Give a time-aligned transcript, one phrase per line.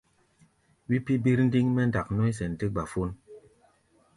[0.87, 3.09] Wí pí̧ birndiŋ mɛ́ ndak nɔ̧́í̧ sɛn tɛ́ gbafón.